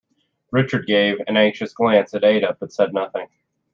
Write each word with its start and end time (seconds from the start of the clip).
Richard 0.51 0.87
gave 0.87 1.17
an 1.27 1.37
anxious 1.37 1.75
glance 1.75 2.15
at 2.15 2.23
Ada 2.23 2.57
but 2.59 2.73
said 2.73 2.91
nothing. 2.91 3.27